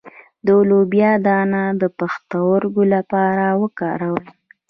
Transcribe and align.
د 0.45 0.47
لوبیا 0.69 1.11
دانه 1.25 1.63
د 1.81 1.83
پښتورګو 1.99 2.83
لپاره 2.95 3.45
وکاروئ 3.61 4.27